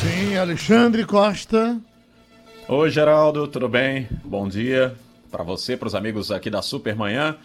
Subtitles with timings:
[0.00, 1.78] Sim, Alexandre Costa.
[2.66, 4.08] Oi, Geraldo, tudo bem?
[4.24, 4.96] Bom dia
[5.30, 7.36] para você, para os amigos aqui da Supermanhã.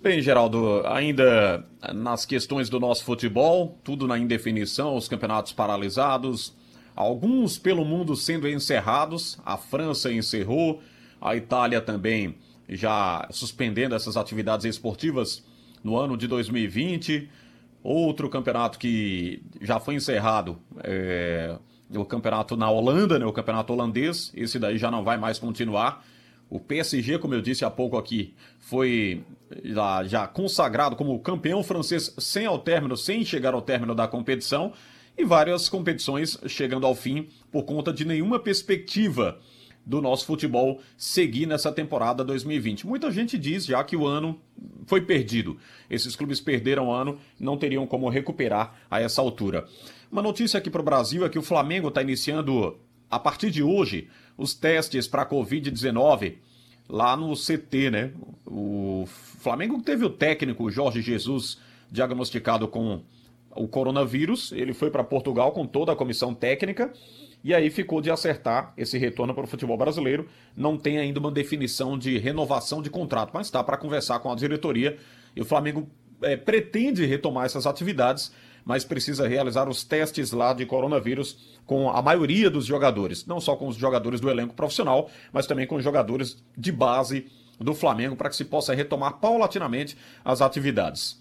[0.00, 6.54] Bem, Geraldo, ainda nas questões do nosso futebol, tudo na indefinição, os campeonatos paralisados,
[6.94, 10.80] alguns pelo mundo sendo encerrados, a França encerrou,
[11.20, 12.36] a Itália também
[12.68, 15.44] já suspendendo essas atividades esportivas
[15.82, 17.28] no ano de 2020.
[17.82, 21.56] Outro campeonato que já foi encerrado é
[21.94, 26.04] o campeonato na Holanda, né, o campeonato holandês, esse daí já não vai mais continuar.
[26.50, 29.22] O PSG, como eu disse há pouco aqui, foi
[30.06, 34.72] já, consagrado como campeão francês sem ao término, sem chegar ao término da competição,
[35.16, 39.38] e várias competições chegando ao fim por conta de nenhuma perspectiva
[39.88, 42.86] do nosso futebol seguir nessa temporada 2020.
[42.86, 44.38] Muita gente diz já que o ano
[44.86, 45.56] foi perdido.
[45.88, 49.66] Esses clubes perderam o ano, não teriam como recuperar a essa altura.
[50.12, 52.78] Uma notícia aqui para o Brasil é que o Flamengo está iniciando,
[53.10, 56.34] a partir de hoje, os testes para a Covid-19
[56.86, 58.12] lá no CT, né?
[58.46, 59.06] O
[59.40, 61.58] Flamengo teve o técnico Jorge Jesus
[61.90, 63.00] diagnosticado com
[63.54, 66.92] o coronavírus, ele foi para Portugal com toda a comissão técnica
[67.42, 70.28] e aí ficou de acertar esse retorno para o futebol brasileiro.
[70.56, 74.34] Não tem ainda uma definição de renovação de contrato, mas está para conversar com a
[74.34, 74.96] diretoria
[75.34, 75.88] e o Flamengo
[76.22, 78.32] é, pretende retomar essas atividades
[78.68, 83.56] mas precisa realizar os testes lá de coronavírus com a maioria dos jogadores, não só
[83.56, 87.26] com os jogadores do elenco profissional, mas também com os jogadores de base
[87.58, 91.18] do Flamengo para que se possa retomar paulatinamente as atividades.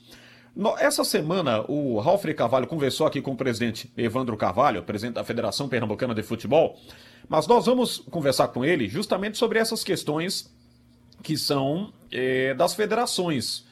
[0.79, 5.69] Essa semana, o Ralf Carvalho conversou aqui com o presidente Evandro Carvalho, presidente da Federação
[5.69, 6.79] Pernambucana de Futebol,
[7.29, 10.51] mas nós vamos conversar com ele justamente sobre essas questões
[11.21, 13.65] que são é, das federações.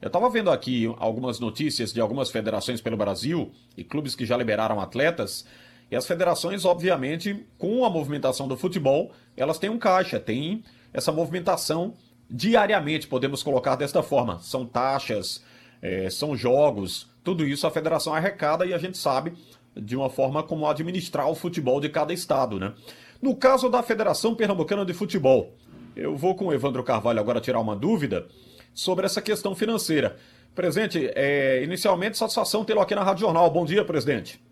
[0.00, 4.36] Eu estava vendo aqui algumas notícias de algumas federações pelo Brasil e clubes que já
[4.36, 5.46] liberaram atletas.
[5.92, 11.12] E as federações, obviamente, com a movimentação do futebol, elas têm um caixa, têm essa
[11.12, 11.94] movimentação
[12.28, 14.40] diariamente, podemos colocar desta forma.
[14.40, 15.40] São taxas,
[15.82, 19.34] é, são jogos, tudo isso a federação arrecada e a gente sabe
[19.74, 22.72] de uma forma como administrar o futebol de cada estado, né?
[23.20, 25.54] No caso da Federação Pernambucana de Futebol,
[25.96, 28.26] eu vou com o Evandro Carvalho agora tirar uma dúvida
[28.74, 30.16] sobre essa questão financeira.
[30.54, 33.50] Presidente, é, inicialmente, satisfação tê-lo aqui na Rádio Jornal.
[33.50, 34.42] Bom dia, presidente.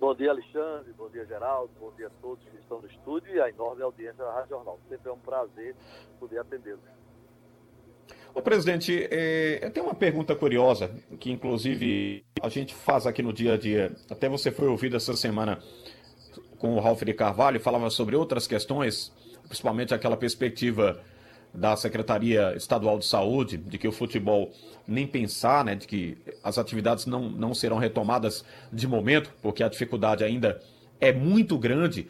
[0.00, 0.92] Bom dia, Alexandre.
[0.96, 1.70] Bom dia, Geraldo.
[1.78, 4.80] Bom dia a todos que estão no estúdio e a enorme audiência da Rádio Jornal.
[4.88, 5.76] Sempre é um prazer
[6.18, 6.99] poder atendê-los.
[8.32, 13.32] Ô, presidente, é, eu tenho uma pergunta curiosa, que inclusive a gente faz aqui no
[13.32, 13.92] dia a dia.
[14.08, 15.58] Até você foi ouvido essa semana
[16.58, 19.12] com o Ralf de Carvalho, falava sobre outras questões,
[19.48, 21.00] principalmente aquela perspectiva
[21.52, 24.52] da Secretaria Estadual de Saúde, de que o futebol
[24.86, 29.68] nem pensar, né, de que as atividades não, não serão retomadas de momento, porque a
[29.68, 30.60] dificuldade ainda
[31.00, 32.08] é muito grande.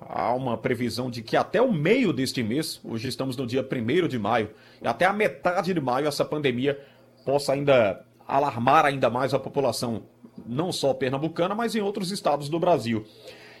[0.00, 4.08] Há uma previsão de que até o meio deste mês, hoje estamos no dia 1
[4.08, 6.78] de maio, e até a metade de maio essa pandemia
[7.24, 10.02] possa ainda alarmar ainda mais a população,
[10.46, 13.06] não só pernambucana, mas em outros estados do Brasil.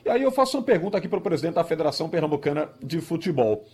[0.04, 3.64] E aí eu faço uma pergunta aqui para o presidente da Federação Pernambucana de Futebol.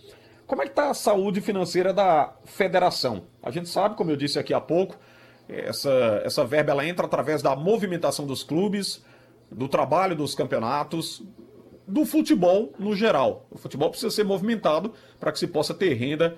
[0.47, 3.23] Como é que está a saúde financeira da federação?
[3.41, 4.95] A gente sabe, como eu disse aqui há pouco,
[5.47, 9.03] essa, essa verba ela entra através da movimentação dos clubes,
[9.51, 11.23] do trabalho dos campeonatos,
[11.87, 13.45] do futebol no geral.
[13.51, 16.35] O futebol precisa ser movimentado para que se possa ter renda,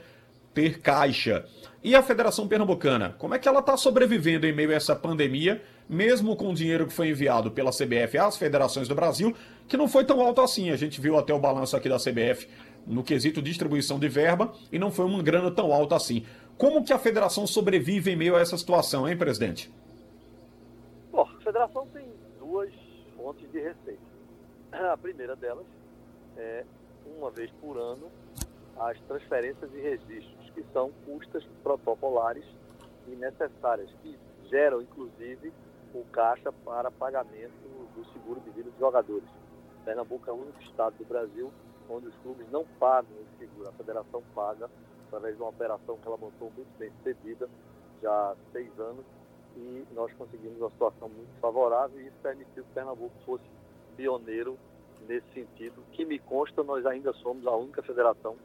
[0.53, 1.45] ter caixa.
[1.83, 5.61] E a Federação Pernambucana, como é que ela está sobrevivendo em meio a essa pandemia,
[5.87, 9.35] mesmo com o dinheiro que foi enviado pela CBF às federações do Brasil,
[9.67, 10.71] que não foi tão alto assim.
[10.71, 12.47] A gente viu até o balanço aqui da CBF
[12.87, 16.25] no quesito distribuição de verba e não foi uma grana tão alta assim.
[16.57, 19.71] Como que a federação sobrevive em meio a essa situação, hein, presidente?
[21.11, 22.05] Bom, a federação tem
[22.39, 22.71] duas
[23.15, 24.14] fontes de receita.
[24.77, 25.65] A primeira delas
[26.35, 26.65] é,
[27.17, 28.11] uma vez por ano,
[28.77, 32.45] as transferências e registros, que são custas protocolares
[33.07, 34.19] e necessárias, que
[34.49, 35.53] geram, inclusive,
[35.93, 37.53] o caixa para pagamento
[37.95, 39.29] do seguro de vida dos jogadores.
[39.85, 41.53] Pernambuco é o único estado do Brasil
[41.89, 43.69] onde os clubes não pagam esse seguro.
[43.69, 44.69] A federação paga
[45.07, 47.47] através de uma operação que ela montou muito bem sucedida,
[48.01, 49.05] já há seis anos,
[49.55, 53.45] e nós conseguimos uma situação muito favorável e isso permitiu que Pernambuco fosse
[53.95, 54.57] pioneiro
[55.07, 55.83] nesse sentido.
[55.91, 58.35] Que me consta, nós ainda somos a única federação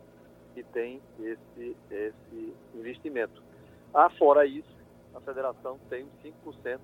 [0.55, 3.43] que tem esse, esse investimento.
[3.95, 4.77] Ah, fora isso,
[5.15, 6.81] a federação tem 5%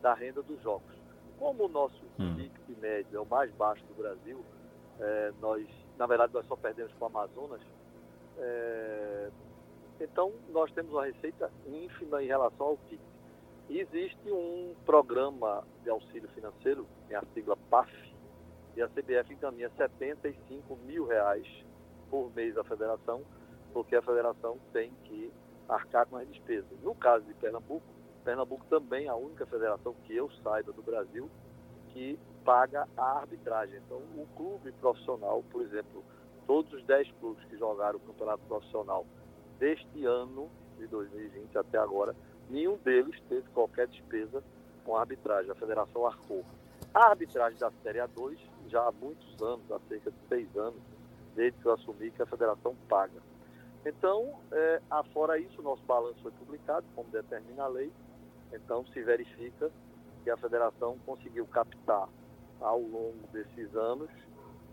[0.00, 0.94] da renda dos jogos.
[1.38, 2.48] Como o nosso hum.
[2.80, 4.44] médio é o mais baixo do Brasil,
[5.00, 5.66] é, nós
[5.98, 7.60] na verdade nós só perdemos com o Amazonas.
[8.38, 9.30] É,
[10.00, 13.00] então nós temos uma receita ínfima em relação ao PIB.
[13.68, 17.90] Existe um programa de auxílio financeiro, tem a sigla PAF,
[18.76, 21.46] e a CBF encaminha 75 mil reais
[22.10, 23.22] por mês à federação,
[23.72, 25.32] porque a federação tem que
[25.68, 26.78] arcar com as despesas.
[26.82, 27.86] No caso de Pernambuco,
[28.24, 31.30] Pernambuco também é a única federação que eu saiba do Brasil
[31.92, 33.80] que paga a arbitragem.
[33.86, 36.02] Então, o clube profissional, por exemplo,
[36.46, 39.06] todos os 10 clubes que jogaram o campeonato profissional
[39.58, 42.14] deste ano, de 2020 até agora,
[42.50, 44.42] nenhum deles teve qualquer despesa
[44.84, 45.50] com a arbitragem.
[45.50, 46.44] A federação arcou.
[46.92, 48.38] A arbitragem da Série A2,
[48.68, 50.80] já há muitos anos, há cerca de seis anos,
[51.34, 53.20] desde que eu assumi que a federação paga.
[53.84, 57.92] Então, é, afora isso, nosso balanço foi publicado, como determina a lei.
[58.52, 59.70] Então, se verifica
[60.22, 62.08] que a federação conseguiu captar
[62.60, 64.08] ao longo desses anos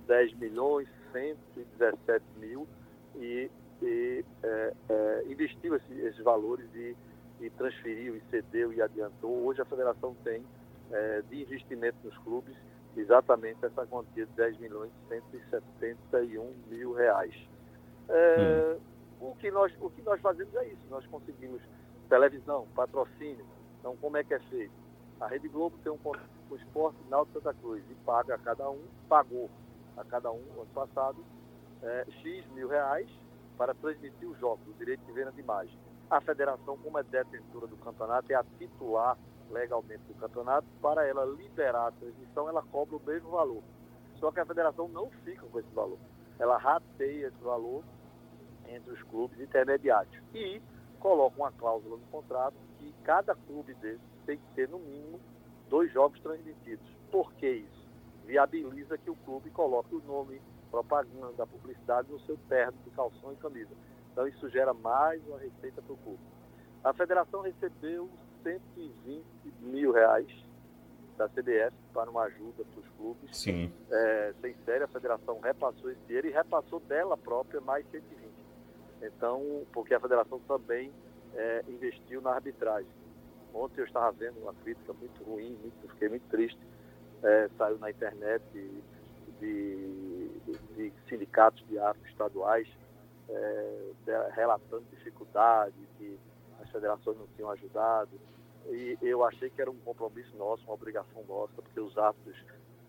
[0.08, 2.68] 10 milhões 117 mil
[3.16, 3.50] e,
[3.82, 6.96] e é, é, investiu esse, esses valores e,
[7.42, 9.46] e, transferiu e cedeu e adiantou.
[9.46, 10.44] Hoje a federação tem
[10.92, 12.56] é, de investimento nos clubes
[12.96, 17.34] exatamente essa quantia de 10 milhões 171 mil reais.
[18.10, 18.78] É,
[19.20, 21.62] o, que nós, o que nós fazemos é isso, nós conseguimos
[22.10, 23.46] televisão, patrocínio.
[23.80, 24.74] Então como é que é feito?
[25.20, 28.38] A Rede Globo tem um contrato com o Esporte Náutico Santa Cruz e paga a
[28.38, 29.50] cada um, pagou
[29.96, 31.24] a cada um ano passado
[31.84, 33.10] é, X mil reais
[33.58, 35.78] para transmitir os jogos, o direito de venda de imagem.
[36.12, 39.18] A federação, como é detentora do campeonato, é a titular
[39.50, 43.64] legalmente do campeonato, para ela liberar a transmissão, ela cobra o mesmo valor.
[44.20, 45.98] Só que a federação não fica com esse valor.
[46.38, 47.82] Ela rateia esse valor
[48.68, 50.14] entre os clubes intermediários.
[50.34, 50.62] E
[51.00, 55.18] coloca uma cláusula no contrato que cada clube desse tem que ter, no mínimo,
[55.70, 56.86] dois jogos transmitidos.
[57.10, 57.88] Por que isso?
[58.26, 63.38] Viabiliza que o clube coloque o nome, propaganda, publicidade no seu terno de calção e
[63.38, 63.74] camisa.
[64.22, 66.20] Então isso gera mais uma receita para o clube.
[66.84, 68.08] A federação recebeu
[68.44, 69.26] 120
[69.62, 70.28] mil reais
[71.18, 73.36] da CBF para uma ajuda para os clubes.
[73.36, 73.74] Sim.
[73.90, 78.32] É, sem série, a federação repassou esse dinheiro e repassou dela própria mais 120.
[79.02, 80.92] Então, porque a federação também
[81.34, 82.92] é, investiu na arbitragem.
[83.52, 86.60] Ontem eu estava vendo uma crítica muito ruim, muito, fiquei muito triste.
[87.24, 88.70] É, saiu na internet de,
[89.40, 90.30] de,
[90.76, 92.68] de, sindicatos de árbitros estaduais
[93.34, 96.20] é, relatando dificuldades, que
[96.62, 98.10] as federações não tinham ajudado.
[98.70, 102.38] E eu achei que era um compromisso nosso, uma obrigação nossa, porque os árbitros,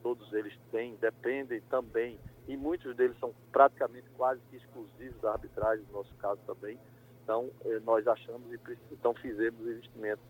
[0.02, 5.84] todos eles têm, dependem também, e muitos deles são praticamente quase que exclusivos da arbitragem,
[5.86, 6.78] no nosso caso também.
[7.22, 8.58] Então, eh, nós achamos e
[8.90, 10.20] então fizemos o investimento,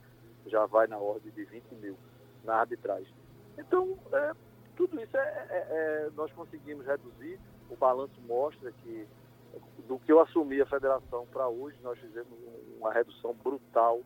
[0.46, 1.96] já vai na ordem de 20 mil
[2.44, 3.12] na arbitragem.
[3.58, 4.32] Então, é,
[4.76, 7.38] tudo isso é, é, é, nós conseguimos reduzir.
[7.70, 9.06] O balanço mostra que
[9.86, 12.32] do que eu assumi a federação para hoje, nós fizemos
[12.78, 14.00] uma redução brutal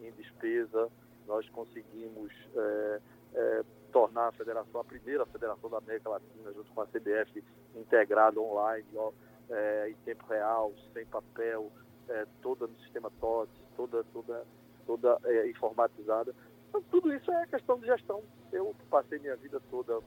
[0.00, 0.88] em despesa.
[1.26, 3.00] Nós conseguimos é,
[3.34, 7.42] é, tornar a federação a primeira federação da América Latina, junto com a CBF,
[7.74, 9.12] integrada online, ó,
[9.50, 11.70] é, em tempo real, sem papel,
[12.08, 14.44] é, toda no sistema TOTS, toda, toda,
[14.86, 16.34] toda é, informatizada.
[16.68, 18.22] Então, tudo isso é questão de gestão.
[18.50, 20.00] Eu passei minha vida toda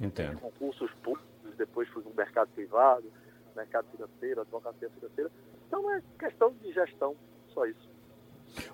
[0.00, 0.34] Entendo.
[0.34, 3.10] em concursos públicos, depois fui no mercado privado,
[3.58, 5.30] mercado financeiro, advocacia financeira.
[5.66, 7.14] Então é questão de gestão,
[7.52, 7.88] só isso.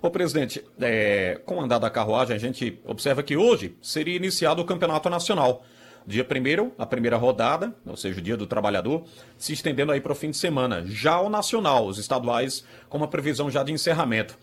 [0.01, 4.61] Ô presidente, é, com o andar da carruagem, a gente observa que hoje seria iniciado
[4.61, 5.65] o campeonato nacional.
[6.07, 9.03] Dia primeiro, a primeira rodada, ou seja, o dia do trabalhador,
[9.37, 10.83] se estendendo aí para o fim de semana.
[10.85, 14.37] Já o nacional, os estaduais, com uma previsão já de encerramento.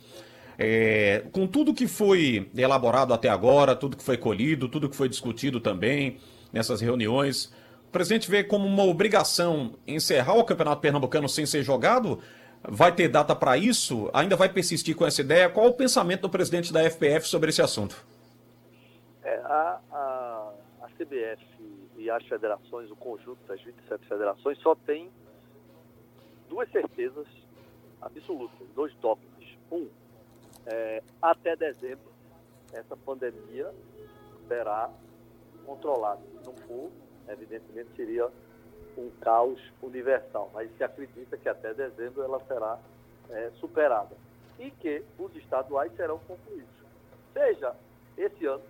[0.58, 5.08] É, com tudo que foi elaborado até agora, tudo que foi colhido, tudo que foi
[5.08, 6.18] discutido também
[6.52, 7.52] nessas reuniões,
[7.92, 12.20] presidente vê como uma obrigação encerrar o Campeonato Pernambucano sem ser jogado?
[12.62, 14.08] Vai ter data para isso?
[14.14, 15.50] Ainda vai persistir com essa ideia?
[15.50, 18.04] Qual o pensamento do presidente da FPF sobre esse assunto?
[19.22, 21.44] É, a, a, a, CBF
[21.96, 25.10] e as federações, o conjunto das 27 federações, só tem
[26.48, 27.26] duas certezas
[28.00, 29.58] absolutas, dois tópicos.
[29.70, 29.88] Um,
[30.66, 32.12] é, até dezembro,
[32.72, 33.72] essa pandemia
[34.48, 34.90] será
[35.66, 36.20] controlada.
[36.20, 36.90] Se não for,
[37.28, 38.28] evidentemente seria
[38.96, 42.78] um caos universal, mas se acredita que até dezembro ela será
[43.30, 44.14] é, superada
[44.58, 46.68] e que os estaduais serão concluídos,
[47.32, 47.74] seja
[48.16, 48.62] esse ano,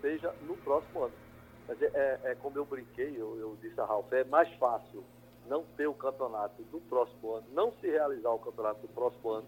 [0.00, 1.14] seja no próximo ano.
[1.66, 5.04] Mas é, é, é como eu brinquei, eu, eu disse a Ralf, é mais fácil
[5.46, 9.46] não ter o campeonato do próximo ano, não se realizar o campeonato do próximo ano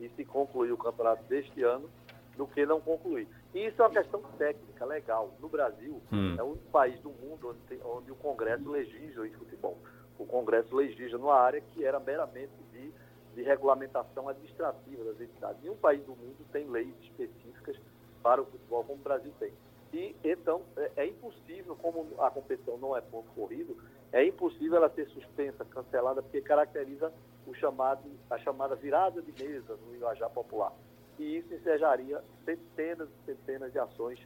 [0.00, 1.90] e se concluir o campeonato deste ano,
[2.36, 3.28] do que não concluir.
[3.58, 5.34] E isso é uma questão técnica, legal.
[5.40, 6.36] No Brasil, hum.
[6.38, 9.76] é o único país do mundo onde, tem, onde o Congresso legisla em futebol.
[10.16, 12.92] O Congresso legisla numa área que era meramente de,
[13.34, 15.60] de regulamentação administrativa das entidades.
[15.60, 17.76] Nenhum país do mundo tem leis específicas
[18.22, 19.52] para o futebol como o Brasil tem.
[19.92, 23.76] E então é, é impossível, como a competição não é ponto corrido,
[24.12, 27.12] é impossível ela ser suspensa, cancelada, porque caracteriza
[27.44, 30.72] o chamado, a chamada virada de mesa no linguajar popular.
[31.18, 34.20] E isso ensejaria centenas e centenas de ações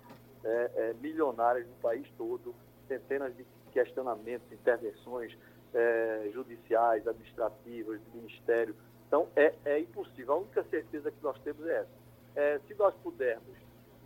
[0.45, 2.55] é, é, milionárias no país todo,
[2.87, 5.37] centenas de questionamentos, intervenções
[5.73, 8.77] é, judiciais, administrativas, do Ministério.
[9.07, 10.35] Então, é, é impossível.
[10.35, 12.03] A única certeza que nós temos é essa.
[12.35, 13.57] É, se nós pudermos,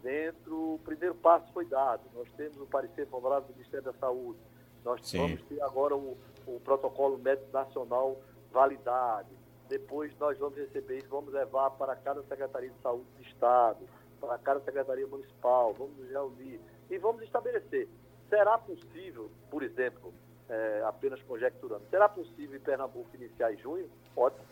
[0.03, 4.39] dentro, o primeiro passo foi dado, nós temos o parecer favorável do Ministério da Saúde,
[4.85, 5.19] nós Sim.
[5.19, 6.17] vamos ter agora o,
[6.47, 8.17] o protocolo médico nacional
[8.53, 9.29] validado,
[9.69, 13.79] depois nós vamos receber isso, vamos levar para cada Secretaria de Saúde do Estado,
[14.21, 17.89] para cada Secretaria Municipal, vamos nos reunir e vamos estabelecer.
[18.29, 20.13] Será possível, por exemplo,
[20.49, 23.91] é, apenas conjecturando, será possível em Pernambuco iniciar em junho?
[24.17, 24.45] Ótimo.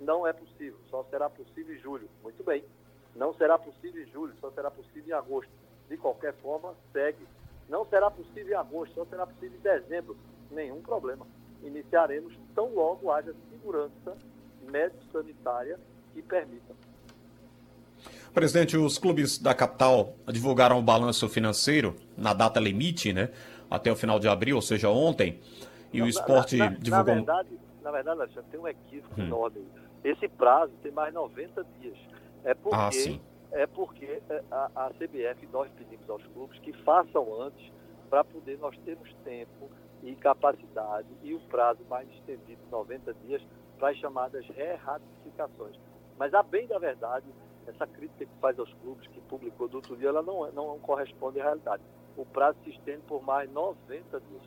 [0.00, 2.08] Não é possível, só será possível em julho.
[2.22, 2.64] Muito bem.
[3.14, 5.52] Não será possível em julho, só será possível em agosto.
[5.88, 7.24] De qualquer forma, segue.
[7.68, 10.16] Não será possível em agosto, só será possível em dezembro.
[10.50, 11.26] Nenhum problema.
[11.62, 14.16] Iniciaremos tão logo haja segurança
[14.70, 15.78] médico-sanitária
[16.14, 16.74] que permita.
[18.34, 23.30] Presidente, os clubes da capital divulgaram o balanço financeiro na data limite, né?
[23.70, 25.38] Até o final de abril, ou seja, ontem.
[25.92, 27.06] E Não, o esporte na, na, divulgou.
[27.06, 27.48] Na verdade,
[27.82, 29.24] na verdade, Alexandre, tem um equívoco hum.
[29.24, 29.66] enorme.
[30.02, 31.98] Esse prazo tem mais 90 dias.
[32.44, 33.20] É porque, ah, sim.
[33.52, 37.70] É porque é, a, a CBF, nós pedimos aos clubes que façam antes
[38.08, 39.70] para poder nós termos tempo
[40.02, 43.42] e capacidade e o prazo mais estendido, 90 dias,
[43.82, 45.76] para as chamadas re-ratificações.
[46.16, 47.26] Mas, a bem da verdade,
[47.66, 51.40] essa crítica que faz aos clubes, que publicou do outro dia, ela não, não corresponde
[51.40, 51.82] à realidade.
[52.16, 54.42] O prazo se estende por mais 90 dias.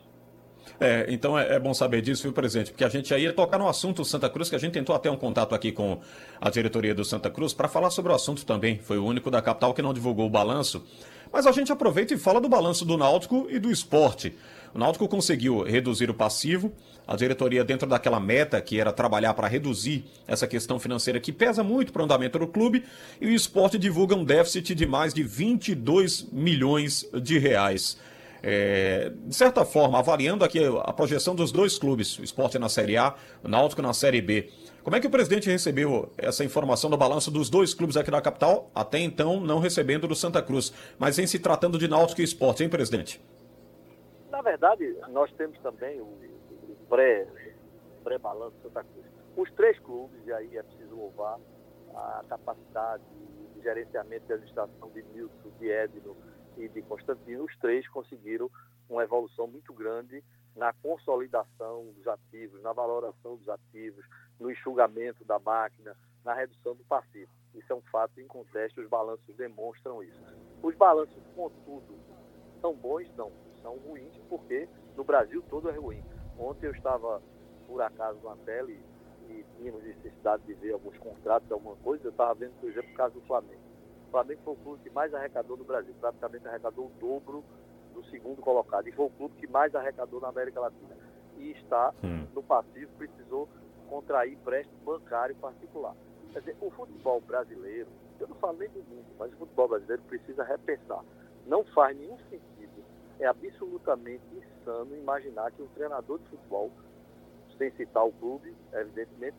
[0.80, 2.70] É, então é, é, bom saber disso, viu, presidente?
[2.70, 5.10] Porque a gente aí ia tocar no assunto Santa Cruz, que a gente tentou até
[5.10, 6.00] um contato aqui com
[6.40, 8.78] a diretoria do Santa Cruz para falar sobre o assunto também.
[8.78, 10.82] Foi o único da capital que não divulgou o balanço.
[11.30, 14.34] Mas a gente aproveita e fala do balanço do Náutico e do esporte.
[14.76, 16.70] O Náutico conseguiu reduzir o passivo,
[17.06, 21.64] a diretoria, dentro daquela meta que era trabalhar para reduzir essa questão financeira que pesa
[21.64, 22.84] muito para o andamento do clube,
[23.18, 27.96] e o esporte divulga um déficit de mais de 22 milhões de reais.
[28.42, 32.98] É, de certa forma, avaliando aqui a projeção dos dois clubes, o esporte na Série
[32.98, 34.50] A, o Náutico na Série B.
[34.84, 38.20] Como é que o presidente recebeu essa informação do balanço dos dois clubes aqui da
[38.20, 42.24] capital, até então não recebendo do Santa Cruz, mas em se tratando de Náutico e
[42.24, 43.18] esporte, hein, presidente?
[44.46, 46.06] Verdade, nós temos também o,
[46.88, 47.26] pré,
[48.04, 49.04] pré-balanço Santa Cruz.
[49.36, 51.40] Os três clubes, e aí é preciso louvar
[51.92, 53.02] a capacidade
[53.56, 56.16] de gerenciamento e administração de Milton, de Edno,
[56.56, 58.48] e de Constantino, os três conseguiram
[58.88, 60.22] uma evolução muito grande
[60.54, 64.06] na consolidação dos ativos, na valoração dos ativos,
[64.38, 67.32] no enxugamento da máquina, na redução do passivo.
[67.52, 70.22] Isso é um fato inconteste, os balanços demonstram isso.
[70.62, 71.98] Os balanços, contudo,
[72.60, 73.12] são bons?
[73.16, 73.45] Não.
[73.66, 76.00] São ruins porque no Brasil todo é ruim.
[76.38, 77.20] Ontem eu estava,
[77.66, 78.80] por acaso, na tele
[79.28, 82.04] e tínhamos necessidade de ver alguns contratos, alguma coisa.
[82.04, 83.60] Eu estava vendo, por exemplo, o caso do Flamengo.
[84.06, 87.42] O Flamengo foi o clube que mais arrecadou no Brasil, praticamente arrecadou o dobro
[87.92, 88.86] do segundo colocado.
[88.86, 90.96] E foi o clube que mais arrecadou na América Latina.
[91.36, 91.92] E está
[92.32, 93.48] no passivo, precisou
[93.88, 95.96] contrair empréstimo bancário particular.
[96.32, 97.88] Quer dizer, o futebol brasileiro,
[98.20, 101.02] eu não falo nem do mundo, mas o futebol brasileiro precisa repensar.
[101.46, 102.55] Não faz nenhum sentido,
[103.20, 106.70] é absolutamente insano imaginar que um treinador de futebol,
[107.56, 109.36] sem citar o clube, evidentemente,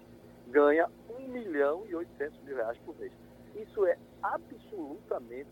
[0.48, 3.12] ganha 1 milhão e 800 mil reais por mês.
[3.56, 5.50] Isso é absolutamente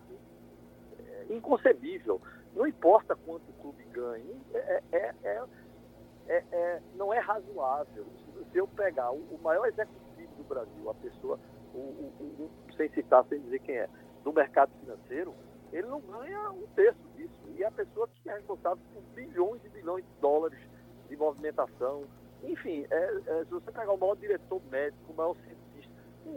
[0.99, 2.21] é, inconcebível.
[2.55, 8.05] Não importa quanto o clube ganhe, é, é, é, é não é razoável.
[8.51, 11.39] Se eu pegar o, o, maior executivo do Brasil, a pessoa,
[11.73, 13.89] o, o, sem citar, sem dizer quem é,
[14.23, 15.33] do mercado financeiro,
[15.71, 17.33] ele não ganha um terço disso.
[17.55, 20.59] E a pessoa que é responsável por bilhões e bilhões de dólares
[21.07, 22.03] de movimentação.
[22.43, 25.93] Enfim, se você pegar o maior diretor médico, o maior cientista,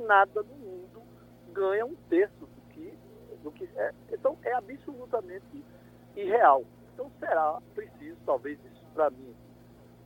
[0.07, 1.03] nada no mundo
[1.53, 2.99] ganha um terço do que,
[3.43, 3.93] do que é.
[4.13, 5.65] Então é absolutamente
[6.17, 6.65] irreal.
[6.95, 9.35] Então será preciso, talvez isso para mim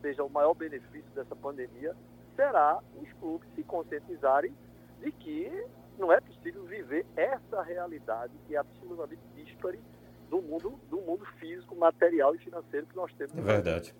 [0.00, 1.94] seja o maior benefício dessa pandemia,
[2.34, 4.52] será os clubes se conscientizarem
[5.00, 5.66] de que
[5.98, 9.78] não é possível viver essa realidade que é absolutamente dispare
[10.32, 13.36] do mundo, do mundo físico, material e financeiro que nós temos.
[13.36, 13.94] É verdade.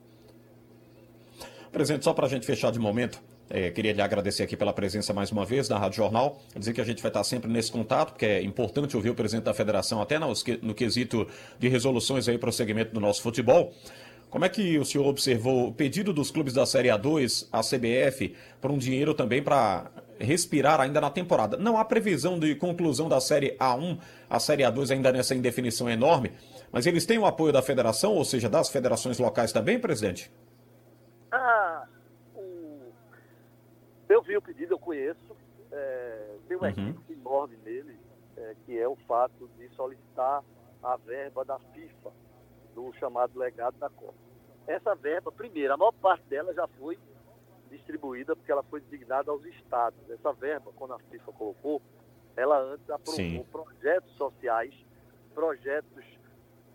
[1.71, 5.13] Presidente, só para a gente fechar de momento, é, queria lhe agradecer aqui pela presença
[5.13, 6.41] mais uma vez na Rádio Jornal.
[6.57, 9.45] Dizer que a gente vai estar sempre nesse contato, porque é importante ouvir o presidente
[9.45, 11.27] da federação, até no, no quesito
[11.59, 13.75] de resoluções aí para o segmento do nosso futebol.
[14.31, 18.35] Como é que o senhor observou o pedido dos clubes da Série A2 à CBF
[18.59, 21.57] por um dinheiro também para respirar ainda na temporada?
[21.57, 26.33] Não há previsão de conclusão da Série A1, a Série A2 ainda nessa indefinição enorme,
[26.71, 30.33] Mas eles têm o apoio da federação, ou seja, das federações locais também, presidente?
[31.31, 31.87] Ah,
[32.35, 32.93] o...
[34.09, 35.37] eu vi o pedido, eu conheço.
[35.71, 36.91] É, tem uma uhum.
[36.91, 37.99] equipe enorme nele,
[38.39, 40.43] é, que é o fato de solicitar
[40.83, 42.11] a verba da FIFA,
[42.75, 44.15] do chamado legado da Copa.
[44.67, 46.99] Essa verba, primeiro, a maior parte dela já foi
[47.73, 49.99] distribuída porque ela foi designada aos estados.
[50.11, 51.83] Essa verba, quando a FIFA colocou,
[52.37, 53.45] ela antes aprovou Sim.
[53.51, 54.75] projetos sociais,
[55.35, 56.05] projetos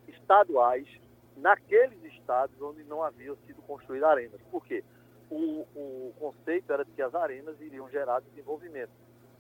[0.07, 0.87] estaduais
[1.35, 4.41] naqueles estados onde não haviam sido construídas arenas.
[4.51, 4.83] Por quê?
[5.29, 8.91] O, o conceito era de que as arenas iriam gerar desenvolvimento.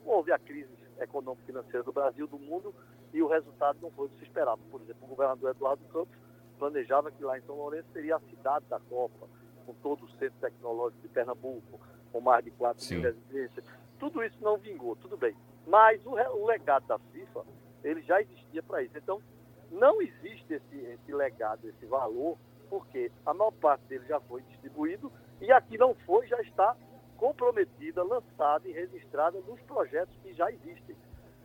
[0.05, 2.73] Houve a crise econômico-financeira do Brasil, do mundo,
[3.13, 4.61] e o resultado não foi o que se esperava.
[4.69, 6.17] Por exemplo, o governador Eduardo Campos
[6.57, 9.27] planejava que lá em São Lourenço seria a cidade da Copa,
[9.67, 11.79] com todo o centro tecnológico de Pernambuco,
[12.11, 13.65] com mais de 4 mil residências.
[13.99, 15.35] Tudo isso não vingou, tudo bem.
[15.67, 17.43] Mas o, o legado da FIFA,
[17.83, 18.97] ele já existia para isso.
[18.97, 19.21] Então,
[19.69, 22.37] não existe esse, esse legado, esse valor,
[22.69, 26.75] porque a maior parte dele já foi distribuído e aqui não foi, já está
[27.17, 30.95] comprometida, lançada e registrada nos projetos que já existem.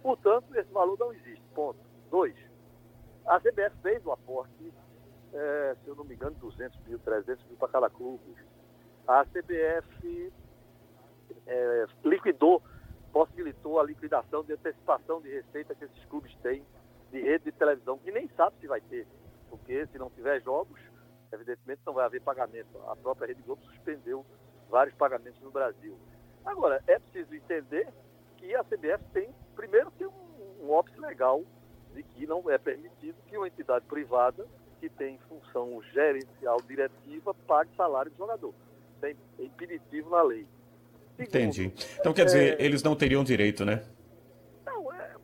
[0.00, 1.42] Portanto, esse valor não existe.
[1.54, 1.78] Ponto.
[2.08, 2.36] Dois,
[3.26, 4.72] a CBF fez o aporte,
[5.32, 8.36] é, se eu não me engano, 200 mil, 300 mil para cada clube.
[9.06, 10.32] A CBF
[11.46, 12.62] é, liquidou,
[13.12, 16.64] possibilitou a liquidação de antecipação de receita que esses clubes têm
[17.10, 19.06] de rede de televisão, que nem sabe se vai ter,
[19.50, 20.80] porque se não tiver jogos,
[21.30, 22.78] evidentemente não vai haver pagamento.
[22.88, 24.24] A própria Rede Globo suspendeu
[24.70, 25.98] vários pagamentos no Brasil.
[26.44, 27.88] Agora, é preciso entender
[28.38, 30.12] que a CBF tem, primeiro, tem um,
[30.60, 31.42] um legal
[31.94, 34.46] de que não é permitido que uma entidade privada
[34.82, 38.52] que tem função gerencial diretiva pague salário de jogador.
[39.00, 40.44] Tem impeditivo na lei.
[41.16, 41.72] Segundo, Entendi.
[42.00, 42.64] Então, quer dizer, é...
[42.64, 43.84] eles não teriam direito, né?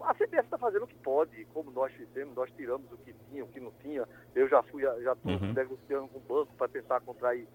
[0.00, 3.44] A CBF está fazendo o que pode, como nós fizemos, nós tiramos o que tinha,
[3.44, 4.08] o que não tinha.
[4.34, 5.52] Eu já fui, já estou uhum.
[5.52, 7.46] negociando com o banco para tentar contrair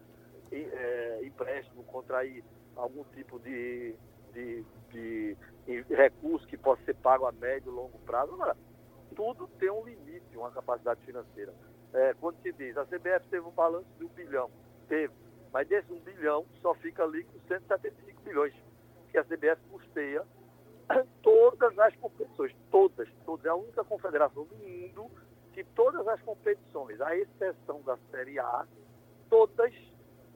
[0.51, 2.43] é, empréstimo, contrair
[2.75, 3.95] algum tipo de,
[4.33, 8.33] de, de, de, recurso que possa ser pago a médio e longo prazo.
[8.33, 8.55] Agora,
[9.15, 11.53] tudo tem um limite, uma capacidade financeira.
[11.93, 14.49] É, quando se diz, a CBF teve um balanço de um bilhão,
[14.87, 15.13] teve,
[15.51, 18.53] mas desse um bilhão só fica líquido 175 bilhões,
[19.11, 20.23] que a CBF custeia
[21.21, 23.45] todas as competições, todas, todas.
[23.45, 25.11] É a única confederação do mundo
[25.53, 28.65] que todas as competições, à exceção da Série A,
[29.29, 29.71] todas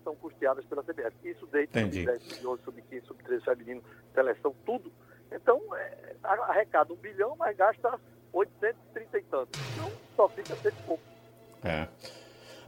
[0.03, 1.15] são custeadas pela CBF.
[1.23, 4.91] Isso desde sub-10, sub-11, sub-15, sub-13, feminino, seleção, tudo.
[5.31, 7.99] Então, é, arrecada um bilhão, mas gasta
[8.31, 9.59] 830 e tanto.
[9.73, 11.16] Então, só fica cento pouco.
[11.63, 11.87] É.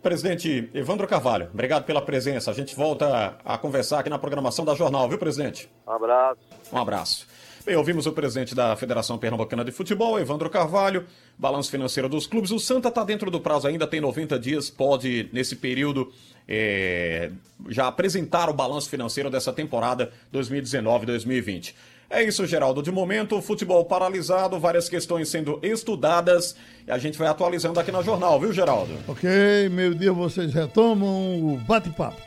[0.02, 2.49] Presidente Evandro Carvalho, obrigado pela presença.
[2.49, 5.69] A gente volta a conversar aqui na programação da Jornal, viu, presidente?
[5.86, 6.39] Um abraço.
[6.71, 7.28] Um abraço.
[7.65, 11.06] Bem, ouvimos o presidente da Federação Pernambucana de Futebol, Evandro Carvalho,
[11.38, 12.49] balanço financeiro dos clubes.
[12.52, 16.12] O Santa está dentro do prazo ainda, tem 90 dias, pode, nesse período,
[16.47, 17.30] é,
[17.67, 21.75] já apresentar o balanço financeiro dessa temporada 2019-2020.
[22.10, 22.82] É isso, Geraldo.
[22.82, 26.56] De momento, futebol paralisado, várias questões sendo estudadas
[26.88, 28.93] e a gente vai atualizando aqui na jornal, viu, Geraldo?
[29.08, 29.30] Ok,
[29.69, 32.19] meio-dia vocês retomam o bate-papo.